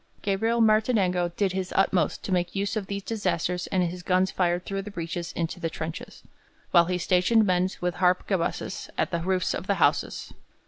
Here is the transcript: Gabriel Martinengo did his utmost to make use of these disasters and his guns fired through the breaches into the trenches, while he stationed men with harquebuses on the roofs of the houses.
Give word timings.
Gabriel 0.23 0.61
Martinengo 0.61 1.29
did 1.37 1.51
his 1.51 1.71
utmost 1.75 2.23
to 2.23 2.31
make 2.31 2.55
use 2.55 2.75
of 2.75 2.87
these 2.87 3.03
disasters 3.03 3.67
and 3.67 3.83
his 3.83 4.01
guns 4.01 4.31
fired 4.31 4.65
through 4.65 4.81
the 4.81 4.89
breaches 4.89 5.31
into 5.33 5.59
the 5.59 5.69
trenches, 5.69 6.23
while 6.71 6.85
he 6.85 6.97
stationed 6.97 7.45
men 7.45 7.69
with 7.81 7.97
harquebuses 7.97 8.89
on 8.97 9.07
the 9.11 9.19
roofs 9.21 9.53
of 9.53 9.67
the 9.67 9.75
houses. 9.75 10.33